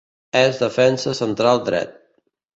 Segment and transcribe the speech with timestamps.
[0.39, 1.95] És defensa central dret.